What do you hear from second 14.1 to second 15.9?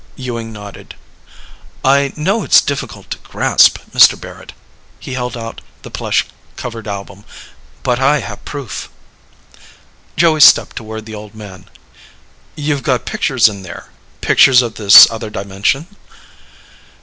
pictures of this other dimension?"